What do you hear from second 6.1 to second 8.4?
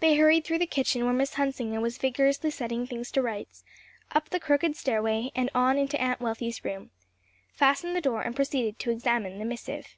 Wealthy's room, fastened the door and